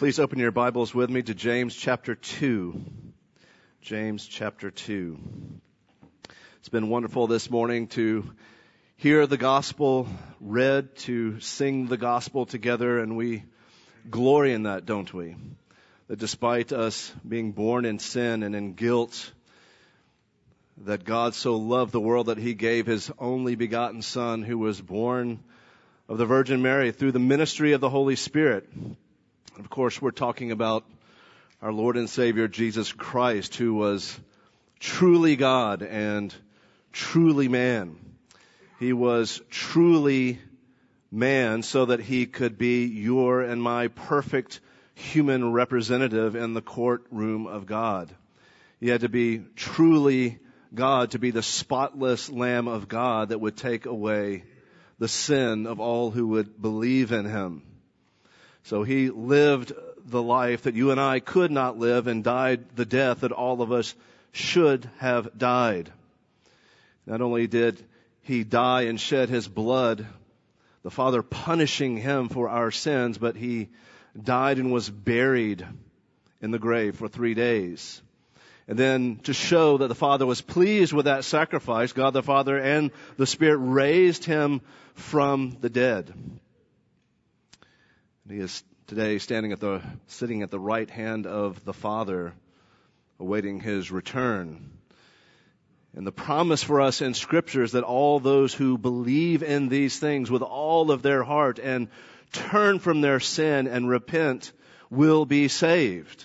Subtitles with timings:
[0.00, 2.86] Please open your Bibles with me to James chapter 2.
[3.82, 5.18] James chapter 2.
[6.60, 8.24] It's been wonderful this morning to
[8.96, 10.08] hear the gospel
[10.40, 13.42] read, to sing the gospel together, and we
[14.08, 15.36] glory in that, don't we?
[16.08, 19.32] That despite us being born in sin and in guilt,
[20.86, 24.80] that God so loved the world that he gave his only begotten Son who was
[24.80, 25.40] born
[26.08, 28.66] of the Virgin Mary through the ministry of the Holy Spirit.
[29.58, 30.84] Of course, we're talking about
[31.60, 34.18] our Lord and Savior Jesus Christ, who was
[34.78, 36.32] truly God and
[36.92, 37.96] truly man.
[38.78, 40.38] He was truly
[41.10, 44.60] man so that he could be your and my perfect
[44.94, 48.14] human representative in the courtroom of God.
[48.78, 50.38] He had to be truly
[50.72, 54.44] God to be the spotless Lamb of God that would take away
[54.98, 57.62] the sin of all who would believe in him.
[58.70, 59.72] So he lived
[60.06, 63.62] the life that you and I could not live and died the death that all
[63.62, 63.96] of us
[64.30, 65.90] should have died.
[67.04, 67.82] Not only did
[68.22, 70.06] he die and shed his blood,
[70.84, 73.70] the Father punishing him for our sins, but he
[74.16, 75.66] died and was buried
[76.40, 78.00] in the grave for three days.
[78.68, 82.56] And then to show that the Father was pleased with that sacrifice, God the Father
[82.56, 84.60] and the Spirit raised him
[84.94, 86.14] from the dead.
[88.30, 92.32] He is today standing at the, sitting at the right hand of the Father,
[93.18, 94.70] awaiting his return.
[95.96, 99.98] And the promise for us in scripture is that all those who believe in these
[99.98, 101.88] things with all of their heart and
[102.30, 104.52] turn from their sin and repent
[104.90, 106.24] will be saved.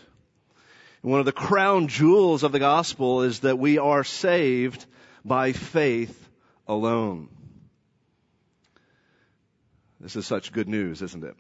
[1.02, 4.86] And one of the crown jewels of the gospel is that we are saved
[5.24, 6.30] by faith
[6.68, 7.30] alone.
[10.00, 11.36] This is such good news, isn't it?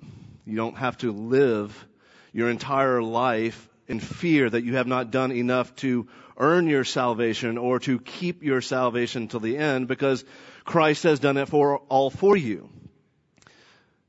[0.46, 1.88] You don't have to live
[2.32, 7.58] your entire life in fear that you have not done enough to earn your salvation
[7.58, 10.24] or to keep your salvation till the end because
[10.64, 12.69] Christ has done it for all for you.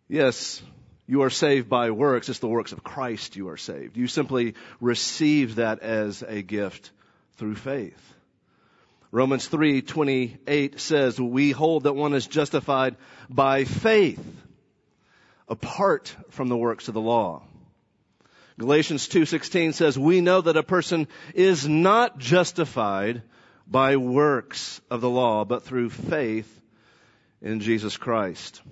[0.09, 0.63] Yes,
[1.07, 2.29] you are saved by works.
[2.29, 3.97] It's the works of Christ you are saved.
[3.97, 6.91] You simply receive that as a gift
[7.37, 8.03] through faith.
[9.13, 12.97] Romans 3:28 says, "We hold that one is justified
[13.31, 14.21] by faith
[15.49, 17.43] apart from the works of the law.
[18.59, 23.23] Galatians 2:16 says, "We know that a person is not justified
[23.67, 26.61] by works of the law, but through faith
[27.43, 28.63] in Jesus Christ."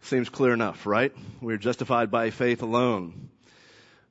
[0.00, 1.12] Seems clear enough, right?
[1.40, 3.30] We're justified by faith alone.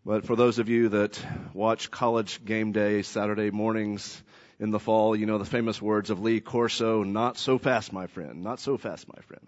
[0.05, 1.19] But for those of you that
[1.53, 4.21] watch college game day Saturday mornings
[4.59, 8.07] in the fall, you know the famous words of Lee Corso, not so fast, my
[8.07, 9.47] friend, not so fast, my friend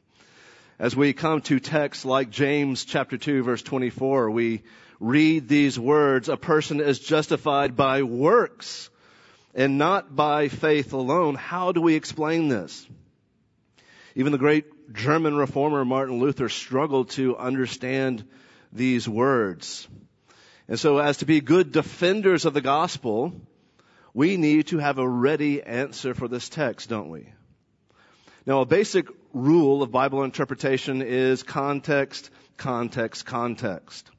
[0.78, 4.64] as we come to texts like James chapter 2 verse 24, we
[5.00, 8.90] read these words, a person is justified by works
[9.54, 11.36] and not by faith alone.
[11.36, 12.86] How do we explain this?
[14.16, 18.26] Even the great German reformer Martin Luther struggled to understand
[18.72, 19.88] these words.
[20.68, 23.34] And so as to be good defenders of the gospel,
[24.14, 27.30] we need to have a ready answer for this text, don't we?
[28.48, 34.12] Now, a basic rule of Bible interpretation is context, context, context.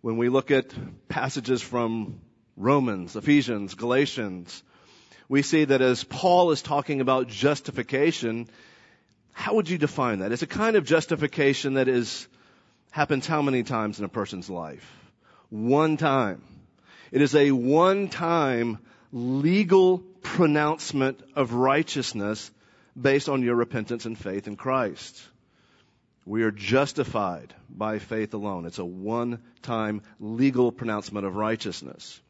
[0.00, 0.72] When we look at
[1.08, 2.20] passages from
[2.56, 4.62] Romans, Ephesians, Galatians,
[5.28, 8.48] we see that as Paul is talking about justification,
[9.32, 10.32] how would you define that?
[10.32, 12.26] It's a kind of justification that is,
[12.92, 14.90] happens how many times in a person's life?
[15.50, 16.42] One time.
[17.12, 18.78] It is a one time
[19.12, 22.50] legal pronouncement of righteousness
[23.00, 25.22] based on your repentance and faith in Christ.
[26.26, 28.64] We are justified by faith alone.
[28.64, 32.20] It's a one time legal pronouncement of righteousness.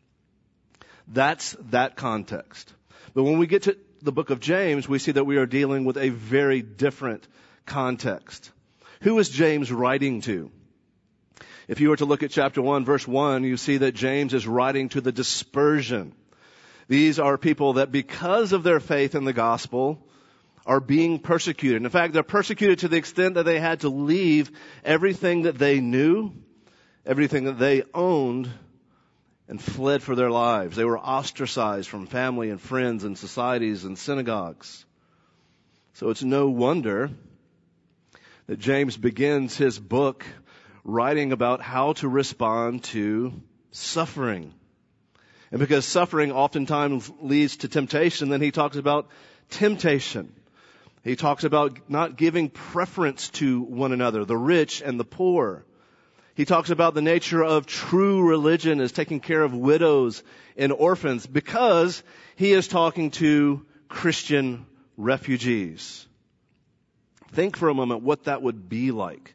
[1.07, 2.73] That's that context.
[3.15, 5.85] But when we get to the book of James, we see that we are dealing
[5.85, 7.27] with a very different
[7.67, 8.51] context.
[9.03, 10.51] Who is James writing to?
[11.69, 14.47] If you were to look at chapter 1 verse 1, you see that James is
[14.47, 16.15] writing to the dispersion.
[16.89, 20.07] These are people that because of their faith in the gospel,
[20.67, 21.83] are being persecuted.
[21.83, 24.51] In fact, they're persecuted to the extent that they had to leave
[24.85, 26.33] everything that they knew,
[27.05, 28.51] everything that they owned,
[29.47, 30.77] and fled for their lives.
[30.77, 34.87] They were ostracized from family and friends and societies and synagogues.
[35.95, 37.11] So it's no wonder
[38.47, 40.25] that James begins his book
[40.83, 43.33] writing about how to respond to
[43.71, 44.53] suffering.
[45.51, 49.09] And because suffering oftentimes leads to temptation, then he talks about
[49.51, 50.35] temptation.
[51.05, 55.67] He talks about not giving preference to one another, the rich and the poor.
[56.35, 60.23] He talks about the nature of true religion as taking care of widows
[60.57, 62.03] and orphans because
[62.37, 64.65] he is talking to Christian
[64.97, 66.07] refugees.
[67.33, 69.35] Think for a moment what that would be like.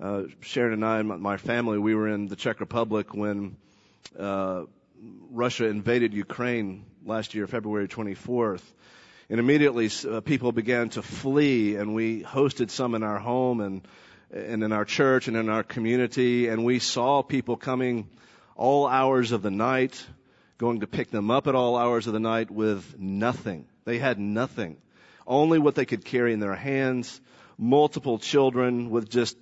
[0.00, 3.56] Uh, Sharon and I my family, we were in the Czech Republic when
[4.18, 4.62] uh,
[5.30, 8.62] Russia invaded Ukraine last year, February 24th.
[9.30, 13.88] And immediately uh, people began to flee, and we hosted some in our home and,
[14.30, 16.48] and in our church and in our community.
[16.48, 18.08] And we saw people coming
[18.54, 20.04] all hours of the night,
[20.58, 23.66] going to pick them up at all hours of the night with nothing.
[23.84, 24.76] They had nothing.
[25.26, 27.20] Only what they could carry in their hands.
[27.56, 29.36] Multiple children with just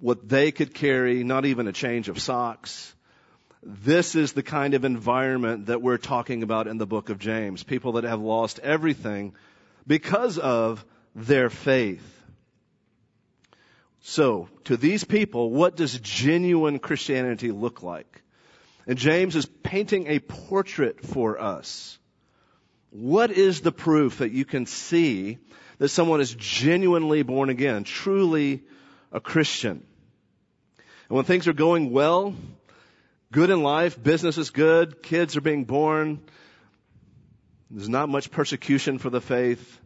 [0.00, 2.94] what they could carry, not even a change of socks.
[3.62, 7.64] This is the kind of environment that we're talking about in the book of James.
[7.64, 9.34] People that have lost everything
[9.86, 10.84] because of
[11.14, 12.14] their faith.
[14.00, 18.22] So, to these people, what does genuine Christianity look like?
[18.86, 21.98] And James is painting a portrait for us.
[22.90, 25.38] What is the proof that you can see
[25.78, 28.62] that someone is genuinely born again, truly
[29.12, 29.84] a Christian?
[31.08, 32.34] And when things are going well,
[33.32, 36.20] good in life, business is good, kids are being born,
[37.70, 39.80] there's not much persecution for the faith,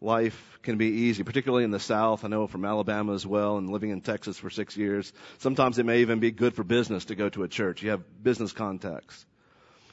[0.00, 2.24] life can be easy, particularly in the South.
[2.24, 5.12] I know from Alabama as well and living in Texas for six years.
[5.38, 7.82] Sometimes it may even be good for business to go to a church.
[7.82, 9.26] You have business contacts.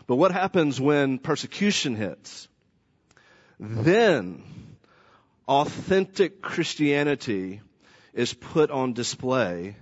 [0.07, 2.47] But what happens when persecution hits?
[3.59, 4.43] Then
[5.47, 7.61] authentic Christianity
[8.13, 9.75] is put on display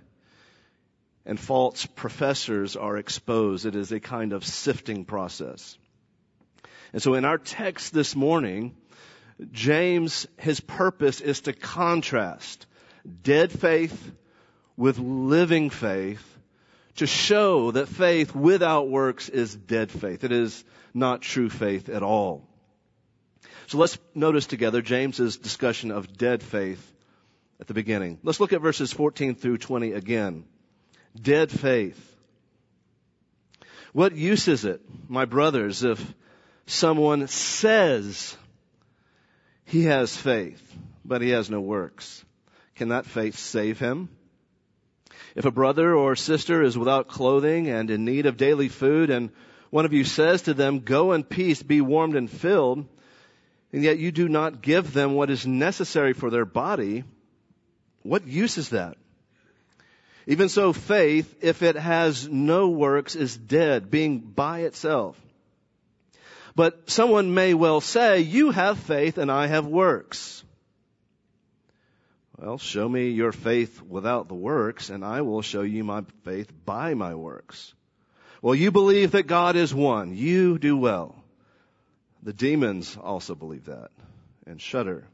[1.28, 3.66] and false professors are exposed.
[3.66, 5.78] It is a kind of sifting process.
[6.94, 8.76] And so in our text this morning,
[9.52, 12.66] James, his purpose is to contrast
[13.24, 14.12] dead faith
[14.78, 16.24] with living faith
[16.96, 20.24] to show that faith without works is dead faith.
[20.24, 20.64] It is
[20.94, 22.48] not true faith at all.
[23.68, 26.94] So let's notice together James's discussion of dead faith
[27.60, 28.18] at the beginning.
[28.24, 30.46] Let's look at verses 14 through 20 again.
[31.22, 32.16] Dead faith.
[33.94, 36.14] What use is it, my brothers, if
[36.66, 38.38] someone says
[39.66, 40.62] he has faith,
[41.04, 42.24] but he has no works?
[42.76, 44.10] Can that faith save him?
[45.36, 49.32] If a brother or sister is without clothing and in need of daily food, and
[49.70, 52.86] one of you says to them, Go in peace, be warmed and filled,
[53.72, 57.04] and yet you do not give them what is necessary for their body,
[58.04, 58.98] what use is that?
[60.28, 65.20] Even so, faith, if it has no works, is dead, being by itself.
[66.54, 70.44] But someone may well say, You have faith and I have works.
[72.38, 76.52] Well, show me your faith without the works, and I will show you my faith
[76.66, 77.74] by my works.
[78.42, 80.16] Well, you believe that God is one.
[80.16, 81.16] You do well.
[82.22, 83.92] The demons also believe that
[84.46, 85.08] and shudder.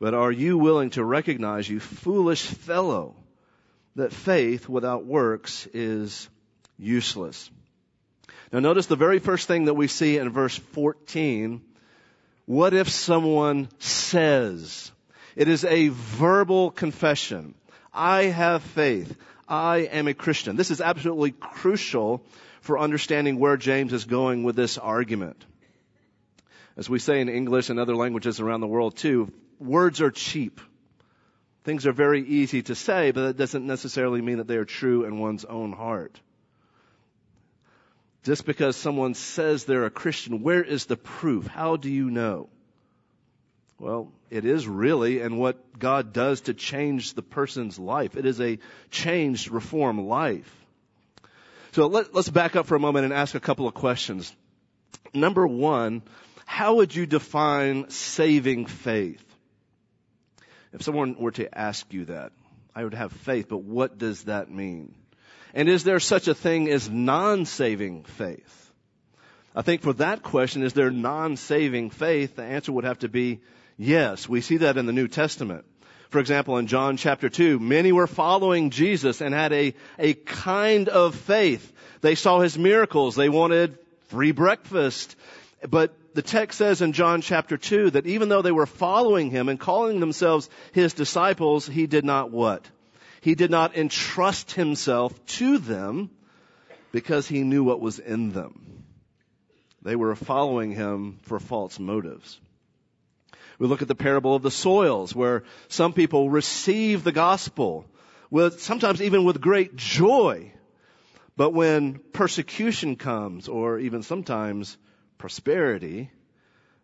[0.00, 3.14] But are you willing to recognize, you foolish fellow,
[3.98, 6.28] that faith without works is
[6.78, 7.50] useless?
[8.52, 11.60] Now notice the very first thing that we see in verse 14.
[12.46, 14.90] What if someone says,
[15.36, 17.54] it is a verbal confession.
[17.92, 19.14] I have faith.
[19.48, 20.56] I am a Christian.
[20.56, 22.24] This is absolutely crucial
[22.60, 25.44] for understanding where James is going with this argument.
[26.76, 30.60] As we say in English and other languages around the world too, words are cheap.
[31.68, 35.04] Things are very easy to say, but that doesn't necessarily mean that they are true
[35.04, 36.18] in one's own heart.
[38.22, 41.46] Just because someone says they're a Christian, where is the proof?
[41.46, 42.48] How do you know?
[43.78, 48.16] Well, it is really and what God does to change the person's life.
[48.16, 48.58] It is a
[48.90, 50.50] changed, reformed life.
[51.72, 54.34] So let, us back up for a moment and ask a couple of questions.
[55.12, 56.00] Number one,
[56.46, 59.27] how would you define saving faith?
[60.72, 62.32] If someone were to ask you that,
[62.74, 64.94] I would have faith, but what does that mean?
[65.54, 68.72] And is there such a thing as non-saving faith?
[69.54, 72.36] I think for that question, is there non-saving faith?
[72.36, 73.40] The answer would have to be
[73.78, 75.64] Yes, we see that in the New Testament.
[76.10, 80.88] For example, in John chapter 2, many were following Jesus and had a, a kind
[80.88, 81.72] of faith.
[82.00, 83.14] They saw his miracles.
[83.14, 85.14] They wanted free breakfast.
[85.68, 89.48] But the text says in John chapter 2 that even though they were following him
[89.48, 92.68] and calling themselves his disciples, he did not what?
[93.20, 96.10] He did not entrust himself to them
[96.90, 98.82] because he knew what was in them.
[99.82, 102.40] They were following him for false motives.
[103.60, 107.86] We look at the parable of the soils where some people receive the gospel
[108.28, 110.50] with, sometimes even with great joy.
[111.36, 114.76] But when persecution comes, or even sometimes
[115.18, 116.10] prosperity,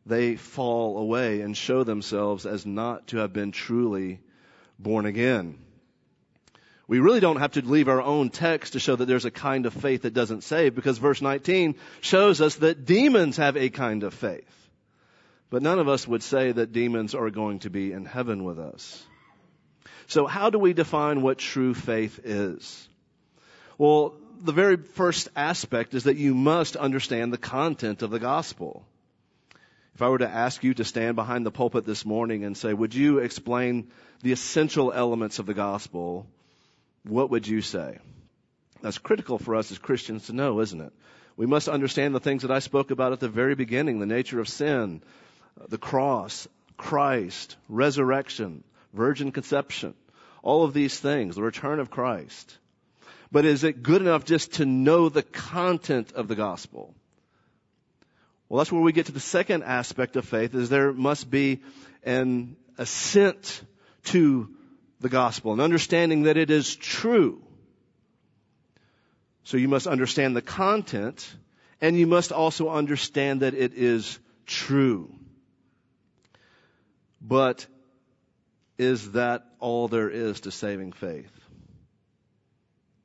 [0.06, 4.20] they fall away and show themselves as not to have been truly
[4.78, 5.58] born again.
[6.86, 9.64] We really don't have to leave our own text to show that there's a kind
[9.64, 14.02] of faith that doesn't save because verse 19 shows us that demons have a kind
[14.02, 14.44] of faith.
[15.48, 18.58] But none of us would say that demons are going to be in heaven with
[18.58, 19.02] us.
[20.06, 22.88] So how do we define what true faith is?
[23.78, 28.84] Well, the very first aspect is that you must understand the content of the gospel.
[29.94, 32.72] If I were to ask you to stand behind the pulpit this morning and say,
[32.72, 33.90] would you explain
[34.22, 36.26] the essential elements of the gospel?
[37.04, 37.98] what would you say?
[38.82, 40.92] That's critical for us as Christians to know, isn't it?
[41.36, 44.40] We must understand the things that I spoke about at the very beginning the nature
[44.40, 45.02] of sin,
[45.68, 49.94] the cross, Christ, resurrection, virgin conception,
[50.42, 52.58] all of these things, the return of Christ.
[53.34, 56.94] But is it good enough just to know the content of the gospel?
[58.48, 61.60] Well, that's where we get to the second aspect of faith is there must be
[62.04, 63.60] an assent
[64.04, 64.50] to
[65.00, 67.42] the gospel an understanding that it is true.
[69.42, 71.28] So you must understand the content
[71.80, 75.12] and you must also understand that it is true.
[77.20, 77.66] But
[78.78, 81.43] is that all there is to saving faith?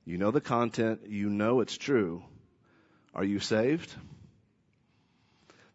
[0.09, 2.23] You know the content, you know it's true.
[3.13, 3.93] Are you saved?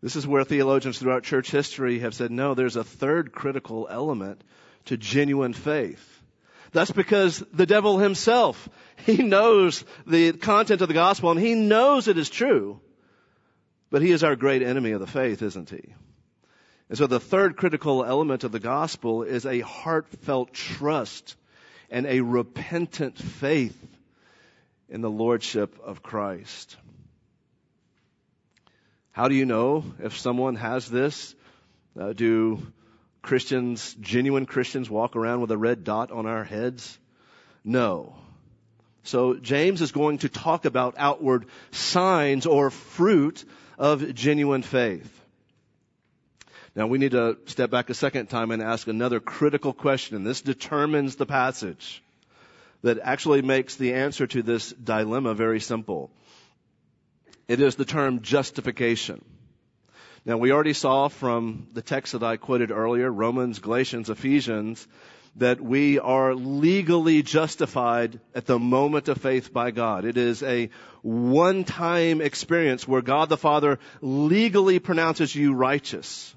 [0.02, 4.42] This is where theologians throughout church history have said, no, there's a third critical element
[4.86, 6.04] to genuine faith.
[6.72, 8.68] That's because the devil himself,
[9.06, 12.80] he knows the content of the gospel and he knows it is true.
[13.88, 15.94] But he is our great enemy of the faith, isn't he?
[16.88, 21.36] And so the third critical element of the gospel is a heartfelt trust
[21.88, 23.93] and a repentant faith
[24.94, 26.76] in the lordship of Christ.
[29.10, 31.34] How do you know if someone has this?
[31.98, 32.64] Uh, do
[33.20, 36.96] Christians, genuine Christians, walk around with a red dot on our heads?
[37.64, 38.14] No.
[39.02, 43.44] So James is going to talk about outward signs or fruit
[43.76, 45.10] of genuine faith.
[46.76, 50.16] Now we need to step back a second time and ask another critical question.
[50.16, 52.03] and This determines the passage
[52.84, 56.10] that actually makes the answer to this dilemma very simple.
[57.48, 59.24] It is the term justification.
[60.26, 64.86] Now we already saw from the text that I quoted earlier, Romans, Galatians, Ephesians,
[65.36, 70.04] that we are legally justified at the moment of faith by God.
[70.04, 70.68] It is a
[71.00, 76.34] one-time experience where God the Father legally pronounces you righteous.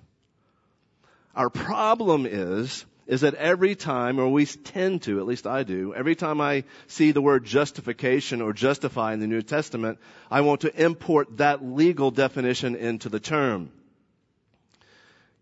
[1.36, 5.94] Our problem is, is that every time, or we tend to, at least I do,
[5.96, 9.98] every time I see the word justification or justify in the New Testament,
[10.30, 13.72] I want to import that legal definition into the term.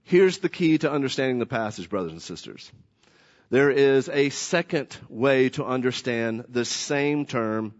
[0.03, 2.71] Here's the key to understanding the passage, brothers and sisters.
[3.49, 7.73] There is a second way to understand the same term,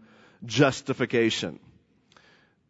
[0.44, 1.60] justification.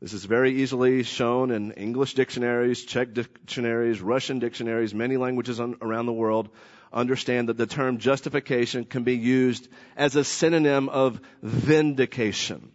[0.02, 6.04] This is very easily shown in English dictionaries, Czech dictionaries, Russian dictionaries, many languages around
[6.04, 6.50] the world
[6.92, 12.70] understand that the term justification can be used as a synonym of vindication.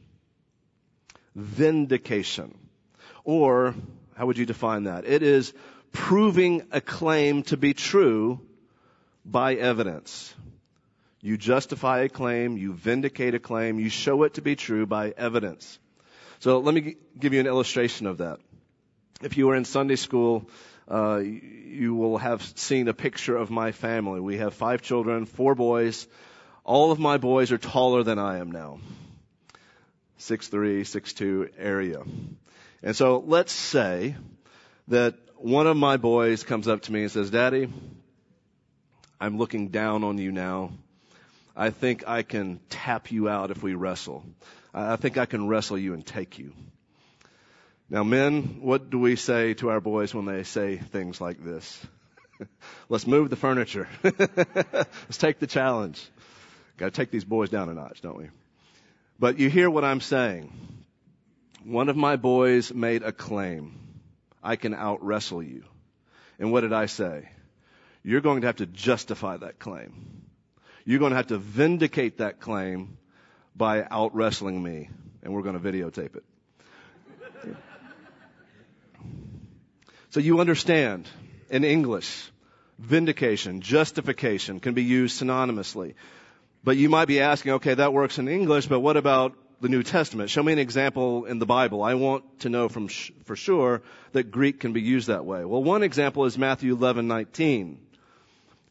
[1.36, 2.58] Vindication.
[3.24, 3.76] Or,
[4.16, 5.06] how would you define that?
[5.06, 5.54] It is
[5.92, 8.40] proving a claim to be true
[9.26, 10.34] by evidence.
[11.22, 15.14] You justify a claim, you vindicate a claim, you show it to be true by
[15.16, 15.78] evidence.
[16.40, 18.40] So let me give you an illustration of that.
[19.22, 20.50] If you were in Sunday school,
[20.92, 24.20] uh, you will have seen a picture of my family.
[24.20, 26.06] We have five children, four boys.
[26.66, 28.80] All of my boys are taller than I am now.
[30.18, 32.04] Six three, six two area.
[32.84, 34.16] And so let's say
[34.90, 37.72] that one of my boys comes up to me and says, Daddy,
[39.20, 40.72] I'm looking down on you now.
[41.56, 44.26] I think I can tap you out if we wrestle.
[44.74, 46.54] I think I can wrestle you and take you.
[47.92, 51.86] Now, men, what do we say to our boys when they say things like this?
[52.90, 53.90] Let's move the furniture.
[54.02, 56.02] Let's take the challenge.
[56.78, 58.30] Got to take these boys down a notch, don't we?
[59.20, 60.54] But you hear what I'm saying.
[61.66, 63.78] One of my boys made a claim.
[64.42, 65.66] I can out wrestle you.
[66.40, 67.28] And what did I say?
[68.04, 70.24] You're going to have to justify that claim.
[70.86, 72.98] You're going to have to vindicate that claim
[73.54, 74.90] by out wrestling me.
[75.24, 76.24] And we're going to videotape it.
[80.12, 81.08] So you understand
[81.50, 82.30] in English,
[82.78, 85.96] vindication, justification can be used synonymously.
[86.64, 89.84] But you might be asking, okay, that works in English, but what about the New
[89.84, 90.30] Testament?
[90.30, 91.82] Show me an example in the Bible.
[91.82, 95.46] I want to know from sh- for sure that Greek can be used that way.
[95.46, 97.78] Well, one example is Matthew 11:19.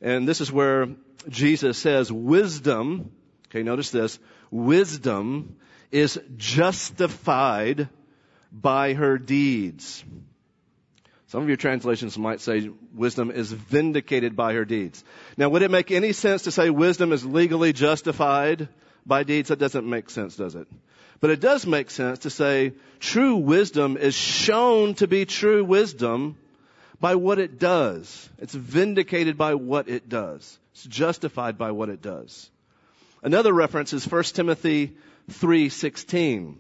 [0.03, 0.89] And this is where
[1.29, 3.13] Jesus says wisdom,
[3.49, 4.19] okay, notice this,
[4.51, 5.57] wisdom
[5.91, 7.89] is justified
[8.53, 10.05] by her deeds.
[11.31, 15.05] Some of your translations might say wisdom is vindicated by her deeds.
[15.37, 18.69] Now, would it make any sense to say wisdom is legally justified
[19.07, 19.51] by deeds?
[19.51, 20.67] That doesn't make sense, does it?
[21.21, 26.37] But it does make sense to say true wisdom is shown to be true wisdom
[26.99, 28.29] by what it does.
[28.39, 30.59] It's vindicated by what it does.
[30.73, 32.51] It's justified by what it does.
[33.23, 34.97] Another reference is 1 Timothy
[35.31, 36.57] 3:16.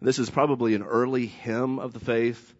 [0.00, 2.54] This is probably an early hymn of the faith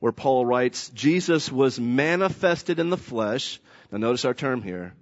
[0.00, 3.60] where Paul writes, Jesus was manifested in the flesh.
[3.90, 4.94] Now notice our term here.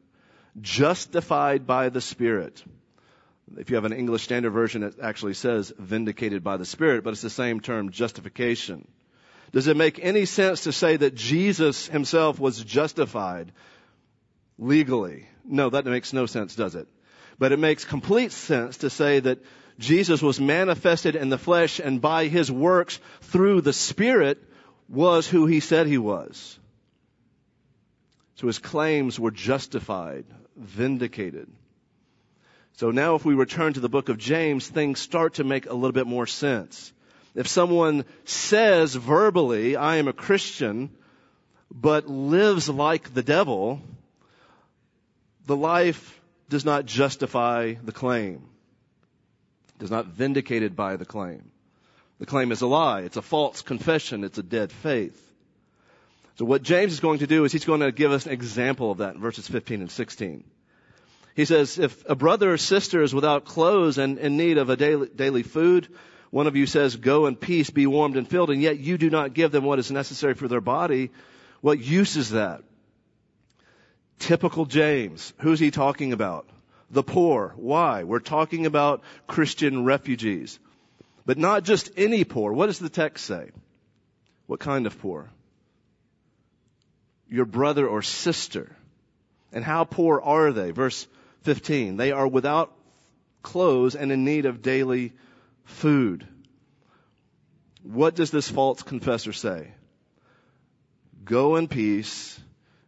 [0.60, 2.62] Justified by the Spirit.
[3.56, 7.10] If you have an English Standard Version, it actually says vindicated by the Spirit, but
[7.10, 8.86] it's the same term, justification.
[9.52, 13.52] Does it make any sense to say that Jesus himself was justified
[14.58, 15.28] legally?
[15.44, 16.88] No, that makes no sense, does it?
[17.38, 19.44] But it makes complete sense to say that
[19.78, 24.42] Jesus was manifested in the flesh and by his works through the Spirit
[24.88, 26.58] was who he said he was.
[28.36, 30.24] So his claims were justified,
[30.56, 31.48] vindicated.
[32.74, 35.74] So now if we return to the book of James, things start to make a
[35.74, 36.92] little bit more sense.
[37.34, 40.90] If someone says verbally, I am a Christian,
[41.70, 43.80] but lives like the devil,
[45.46, 48.42] the life does not justify the claim,
[49.78, 51.50] does not vindicate it by the claim.
[52.18, 53.00] The claim is a lie.
[53.00, 54.24] It's a false confession.
[54.24, 55.20] It's a dead faith.
[56.36, 58.90] So what James is going to do is he's going to give us an example
[58.90, 60.44] of that in verses 15 and 16.
[61.34, 64.76] He says, if a brother or sister is without clothes and in need of a
[64.76, 65.88] daily, daily food,
[66.30, 69.10] one of you says, go in peace, be warmed and filled, and yet you do
[69.10, 71.10] not give them what is necessary for their body,
[71.60, 72.62] what use is that?
[74.18, 75.32] Typical James.
[75.38, 76.48] Who's he talking about?
[76.90, 77.52] The poor.
[77.56, 78.04] Why?
[78.04, 80.58] We're talking about Christian refugees.
[81.26, 82.52] But not just any poor.
[82.52, 83.50] What does the text say?
[84.46, 85.30] What kind of poor?
[87.28, 88.76] Your brother or sister.
[89.52, 90.70] And how poor are they?
[90.70, 91.06] Verse
[91.42, 91.96] 15.
[91.96, 92.72] They are without
[93.42, 95.12] clothes and in need of daily
[95.64, 96.26] food.
[97.82, 99.72] What does this false confessor say?
[101.24, 102.38] Go in peace,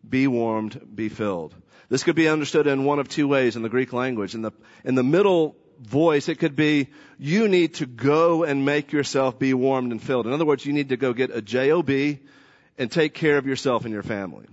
[0.09, 1.55] be warmed, be filled.
[1.89, 4.35] This could be understood in one of two ways in the Greek language.
[4.35, 4.53] In the,
[4.85, 9.55] in the middle voice, it could be, you need to go and make yourself be
[9.55, 10.27] warmed and filled.
[10.27, 13.85] In other words, you need to go get a job and take care of yourself
[13.85, 14.47] and your family.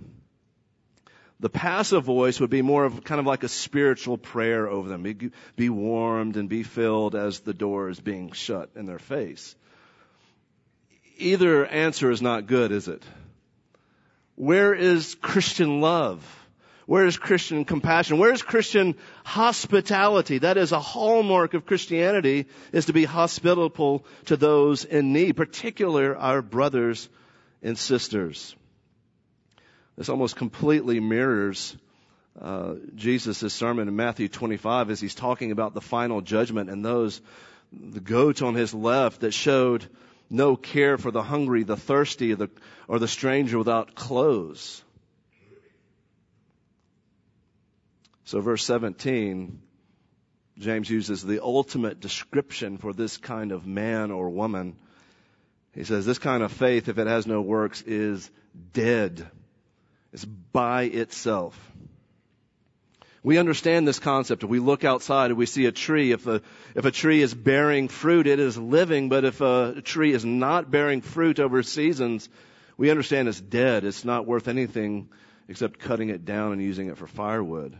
[1.40, 5.02] The passive voice would be more of kind of like a spiritual prayer over them.
[5.02, 9.54] Be, be warmed and be filled as the door is being shut in their face.
[11.18, 13.02] Either answer is not good, is it?
[14.36, 16.24] Where is Christian love?
[16.86, 18.18] Where is Christian compassion?
[18.18, 20.38] Where is Christian hospitality?
[20.38, 26.14] That is a hallmark of Christianity is to be hospitable to those in need, particularly
[26.14, 27.08] our brothers
[27.62, 28.54] and sisters.
[29.96, 31.76] This almost completely mirrors
[32.40, 37.20] uh, Jesus' sermon in Matthew 25 as he's talking about the final judgment and those,
[37.72, 39.88] the goats on his left that showed
[40.28, 42.50] no care for the hungry, the thirsty, the,
[42.88, 44.83] or the stranger without clothes.
[48.24, 49.60] So verse 17,
[50.58, 54.76] James uses the ultimate description for this kind of man or woman.
[55.74, 58.30] He says this kind of faith, if it has no works, is
[58.72, 59.26] dead.
[60.12, 61.58] It's by itself.
[63.22, 64.44] We understand this concept.
[64.44, 66.42] If we look outside and we see a tree, if a,
[66.74, 70.70] if a tree is bearing fruit, it is living, but if a tree is not
[70.70, 72.28] bearing fruit over seasons,
[72.76, 73.84] we understand it's dead.
[73.84, 75.08] It's not worth anything
[75.48, 77.76] except cutting it down and using it for firewood.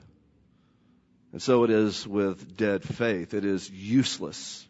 [1.35, 3.35] And so it is with dead faith.
[3.35, 4.65] It is useless.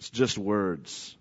[0.00, 1.16] It's just words.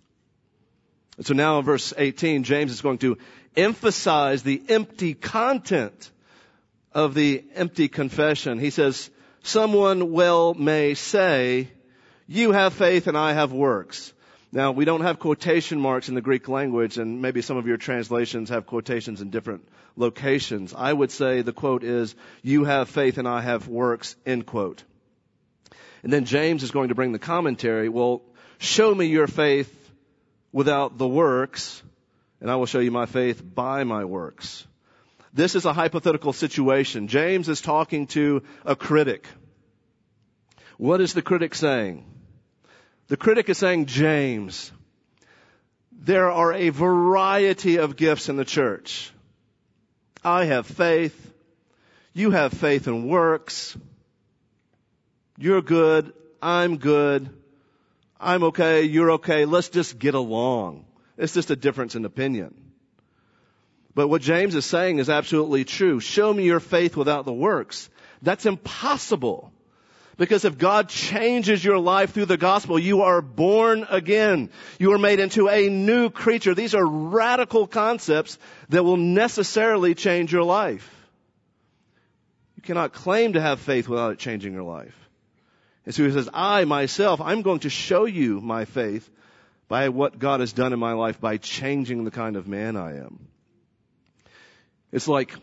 [1.16, 3.20] And so now in verse 18, James is going to
[3.56, 6.10] emphasize the empty content
[6.92, 8.58] of the empty confession.
[8.58, 9.12] He says,
[9.44, 11.70] someone well may say,
[12.26, 14.12] you have faith and I have works.
[14.58, 17.78] Now, we don't have quotation marks in the Greek language, and maybe some of your
[17.78, 20.74] translations have quotations in different locations.
[20.74, 24.84] I would say the quote is, you have faith and I have works, end quote.
[26.02, 28.24] And then James is going to bring the commentary, well,
[28.58, 29.72] show me your faith
[30.52, 31.84] without the works,
[32.42, 34.66] and I will show you my faith by my works.
[35.36, 37.10] This is a hypothetical situation.
[37.10, 39.28] James is talking to a critic.
[40.78, 42.06] What is the critic saying?
[43.08, 44.72] The critic is saying, James,
[45.92, 49.12] there are a variety of gifts in the church.
[50.24, 51.34] I have faith.
[52.14, 53.78] You have faith in works.
[55.38, 56.12] You're good.
[56.42, 57.30] I'm good.
[58.20, 58.84] I'm okay.
[58.84, 59.46] You're okay.
[59.46, 60.86] Let's just get along.
[61.18, 62.54] It's just a difference in opinion.
[63.96, 66.00] But what James is saying is absolutely true.
[66.00, 67.90] Show me your faith without the works.
[68.22, 69.52] That's impossible.
[70.18, 74.50] Because if God changes your life through the gospel, you are born again.
[74.80, 76.56] You are made into a new creature.
[76.56, 80.92] These are radical concepts that will necessarily change your life.
[82.56, 84.96] You cannot claim to have faith without it changing your life.
[85.86, 89.08] And so he says, I myself, I'm going to show you my faith
[89.68, 92.98] by what God has done in my life by changing the kind of man I
[92.98, 93.28] am.
[94.92, 95.34] It's like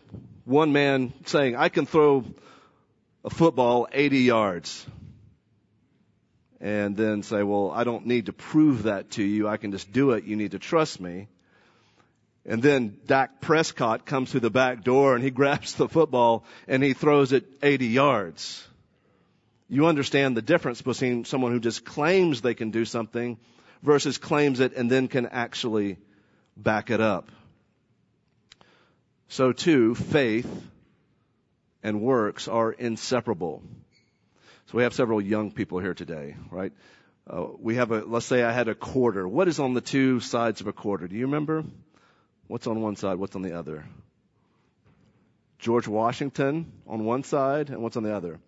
[0.43, 2.25] one man saying, I can throw
[3.25, 4.85] a football 80 yards.
[6.61, 9.47] And then say, well, I don't need to prove that to you.
[9.47, 10.23] I can just do it.
[10.23, 11.27] You need to trust me.
[12.45, 16.83] And then Dak Prescott comes through the back door and he grabs the football and
[16.83, 18.65] he throws it 80 yards.
[19.67, 23.37] You understand the difference between someone who just claims they can do something
[23.81, 25.97] versus claims it and then can actually
[26.55, 27.31] back it up.
[29.27, 30.47] So too, faith
[31.85, 33.61] and works are inseparable.
[34.65, 36.73] So we have several young people here today, right?
[37.29, 39.27] Uh, we have a, let's say I had a quarter.
[39.27, 41.07] What is on the two sides of a quarter?
[41.07, 41.63] Do you remember?
[42.47, 43.17] What's on one side?
[43.17, 43.85] What's on the other?
[45.59, 48.39] George Washington on one side, and what's on the other?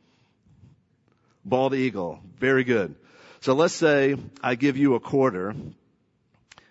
[1.46, 2.20] Bald eagle.
[2.40, 2.96] Very good.
[3.42, 5.54] So let's say I give you a quarter.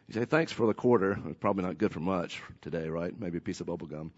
[0.09, 1.17] You say, thanks for the quarter.
[1.29, 3.15] It's probably not good for much today, right?
[3.17, 4.11] Maybe a piece of bubble gum.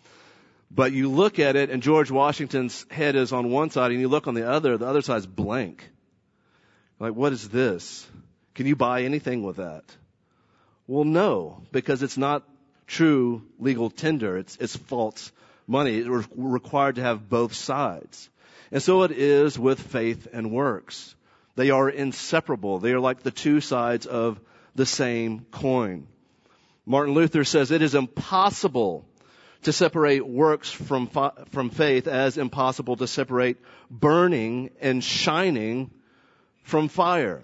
[0.71, 4.09] But you look at it and George Washington's head is on one side and you
[4.09, 5.89] look on the other, the other side's blank.
[7.01, 8.07] Like, what is this?
[8.55, 9.85] Can you buy anything with that?
[10.87, 12.43] Well, no, because it's not
[12.87, 14.37] true legal tender.
[14.37, 15.33] It's, it's false
[15.67, 15.99] money.
[15.99, 18.29] It's required to have both sides.
[18.71, 21.15] And so it is with faith and works.
[21.57, 22.79] They are inseparable.
[22.79, 24.41] They are like the two sides of
[24.75, 26.07] the same coin.
[26.85, 29.05] Martin Luther says it is impossible
[29.63, 31.09] to separate works from,
[31.51, 33.59] from faith as impossible to separate
[33.91, 35.91] burning and shining
[36.63, 37.43] from fire.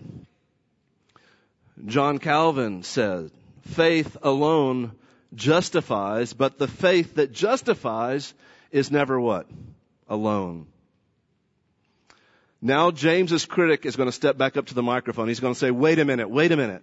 [1.86, 3.30] John Calvin said,
[3.62, 4.92] faith alone
[5.34, 8.32] justifies, but the faith that justifies
[8.70, 9.48] is never what?
[10.08, 10.66] Alone.
[12.62, 15.28] Now James's critic is going to step back up to the microphone.
[15.28, 16.82] He's going to say, wait a minute, wait a minute.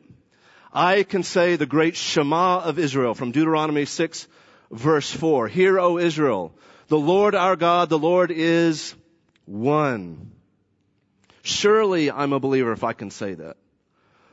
[0.74, 4.28] I can say the great Shema of Israel from Deuteronomy 6
[4.71, 5.47] verse 4.
[5.47, 6.53] Hear, O Israel,
[6.88, 8.95] the Lord our God, the Lord is
[9.45, 10.31] one.
[11.43, 13.57] Surely I'm a believer if I can say that.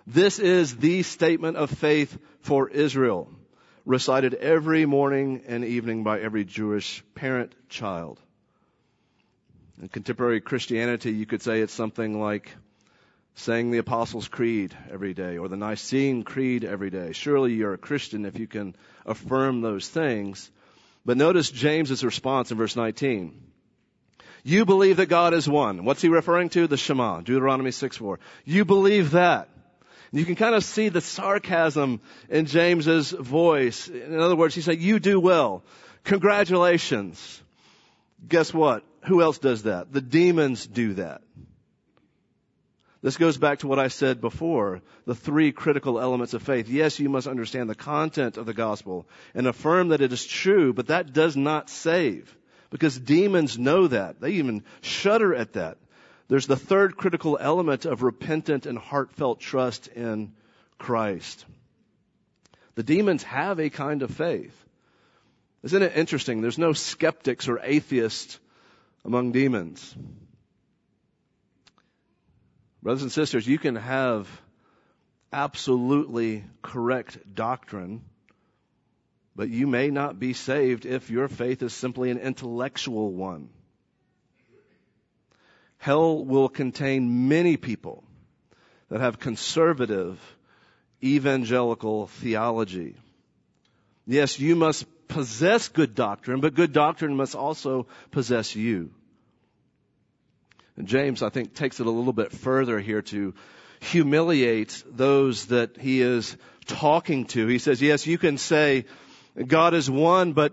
[0.07, 3.29] This is the statement of faith for Israel,
[3.85, 8.21] recited every morning and evening by every Jewish parent child.
[9.81, 12.51] In contemporary Christianity, you could say it's something like
[13.35, 17.13] saying the Apostles' Creed every day or the Nicene Creed every day.
[17.13, 18.75] Surely you're a Christian if you can
[19.09, 20.51] affirm those things.
[21.05, 23.41] But notice James's response in verse 19.
[24.45, 25.85] You believe that God is one.
[25.85, 26.67] What's he referring to?
[26.67, 28.19] The Shema, Deuteronomy 6 4.
[28.45, 29.49] You believe that.
[30.11, 33.89] You can kind of see the sarcasm in James's voice.
[33.89, 35.63] In other words, he's saying, you do well.
[36.05, 37.43] Congratulations.
[38.27, 38.85] Guess what?
[39.05, 39.93] Who else does that?
[39.93, 41.21] The demons do that.
[43.01, 46.69] This goes back to what I said before, the three critical elements of faith.
[46.69, 50.73] Yes, you must understand the content of the gospel and affirm that it is true,
[50.73, 52.37] but that does not save.
[52.71, 54.21] Because demons know that.
[54.21, 55.79] They even shudder at that.
[56.27, 60.33] There's the third critical element of repentant and heartfelt trust in
[60.77, 61.47] Christ.
[62.75, 64.55] The demons have a kind of faith.
[65.63, 66.41] Isn't it interesting?
[66.41, 68.39] There's no skeptics or atheists
[69.05, 69.97] among demons.
[72.83, 74.29] Brothers and sisters, you can have
[75.33, 78.03] absolutely correct doctrine,
[79.35, 83.51] but you may not be saved if your faith is simply an intellectual one.
[85.79, 88.05] Hell will contain many people
[88.89, 90.19] that have conservative
[91.03, 92.97] evangelical theology.
[94.07, 98.91] Yes, you must possess good doctrine, but good doctrine must also possess you.
[100.79, 103.35] And James, I think, takes it a little bit further here to
[103.81, 106.37] humiliate those that he is
[106.67, 107.49] talking to.
[107.49, 108.85] He says, yes, you can say
[109.45, 110.53] God is one, but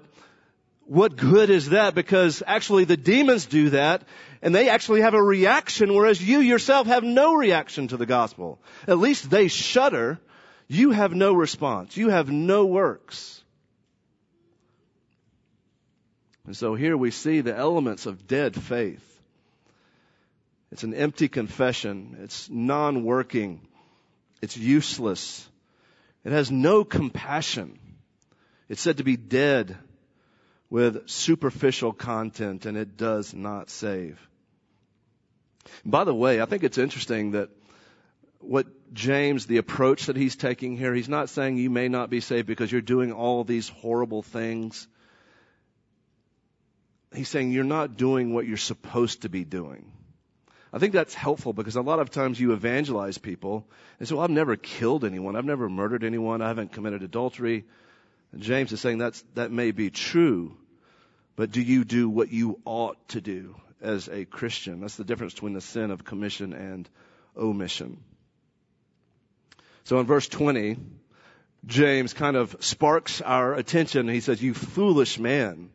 [0.88, 1.94] what good is that?
[1.94, 4.02] Because actually the demons do that
[4.42, 8.60] and they actually have a reaction whereas you yourself have no reaction to the gospel.
[8.88, 10.20] At least they shudder.
[10.68, 11.98] You have no response.
[11.98, 13.44] You have no works.
[16.48, 19.15] And so here we see the elements of dead faith.
[20.76, 22.18] It's an empty confession.
[22.22, 23.66] It's non-working.
[24.42, 25.48] It's useless.
[26.26, 27.80] It has no compassion.
[28.68, 29.78] It's said to be dead
[30.70, 34.20] with superficial content and it does not save.
[35.86, 37.48] By the way, I think it's interesting that
[38.40, 42.20] what James, the approach that he's taking here, he's not saying you may not be
[42.20, 44.90] saved because you're doing all these horrible things.
[47.14, 49.94] He's saying you're not doing what you're supposed to be doing.
[50.76, 53.66] I think that's helpful because a lot of times you evangelize people
[53.98, 55.38] and say, well, I've never killed anyone.
[55.38, 56.42] I've never murdered anyone.
[56.42, 57.64] I haven't committed adultery.
[58.34, 60.58] And James is saying that's, that may be true,
[61.38, 64.82] but do you do what you ought to do as a Christian?
[64.82, 66.90] That's the difference between the sin of commission and
[67.38, 68.04] omission.
[69.86, 70.76] So in verse 20,
[71.66, 74.10] James kind of sparks our attention.
[74.10, 75.70] He says, you foolish man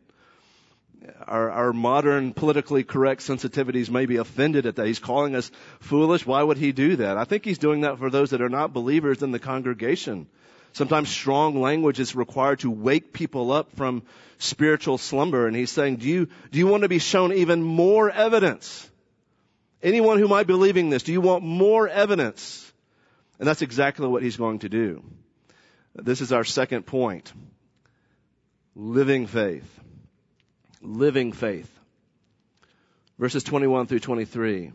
[1.27, 4.85] our, our modern politically correct sensitivities may be offended at that.
[4.85, 6.25] He's calling us foolish.
[6.25, 7.17] Why would he do that?
[7.17, 10.27] I think he's doing that for those that are not believers in the congregation.
[10.73, 14.03] Sometimes strong language is required to wake people up from
[14.37, 15.47] spiritual slumber.
[15.47, 18.89] And he's saying, do you, do you want to be shown even more evidence?
[19.83, 22.71] Anyone who might be believing this, do you want more evidence?
[23.39, 25.03] And that's exactly what he's going to do.
[25.95, 27.33] This is our second point.
[28.75, 29.81] Living faith
[30.81, 31.69] living faith.
[33.17, 34.71] Verses 21 through 23.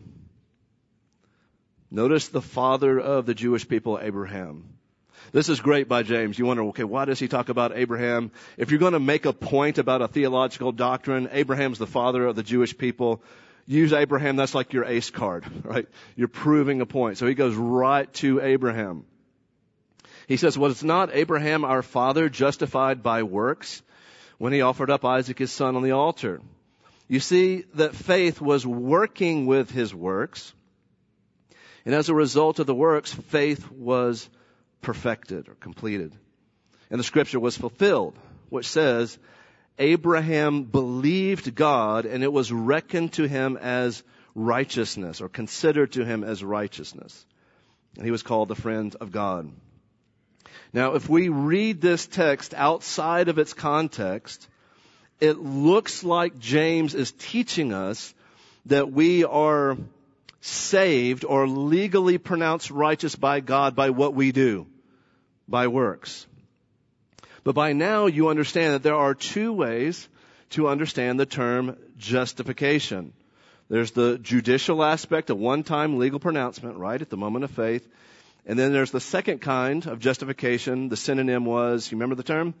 [1.89, 4.77] Notice the father of the Jewish people, Abraham.
[5.31, 6.39] This is great by James.
[6.39, 8.31] You wonder, okay, why does he talk about Abraham?
[8.57, 12.35] If you're going to make a point about a theological doctrine, Abraham's the father of
[12.35, 13.21] the Jewish people.
[13.65, 15.87] Use Abraham, that's like your ace card, right?
[16.15, 17.17] You're proving a point.
[17.17, 19.05] So he goes right to Abraham.
[20.27, 23.81] He says, was not Abraham our father justified by works
[24.37, 26.41] when he offered up Isaac his son on the altar.
[27.07, 30.53] You see that faith was working with his works,
[31.85, 34.29] and as a result of the works, faith was
[34.81, 36.13] perfected or completed.
[36.89, 38.17] And the scripture was fulfilled,
[38.49, 39.17] which says,
[39.79, 44.03] Abraham believed God and it was reckoned to him as
[44.35, 47.25] righteousness or considered to him as righteousness.
[47.95, 49.51] And he was called the friend of God.
[50.73, 54.47] Now, if we read this text outside of its context,
[55.19, 58.13] it looks like James is teaching us
[58.67, 59.77] that we are
[60.41, 64.67] saved or legally pronounced righteous by God by what we do,
[65.47, 66.27] by works.
[67.43, 70.07] But by now you understand that there are two ways
[70.51, 73.13] to understand the term justification.
[73.69, 77.87] There's the judicial aspect, a one-time legal pronouncement, right, at the moment of faith.
[78.47, 80.87] And then there's the second kind of justification.
[80.87, 82.55] The synonym was, you remember the term?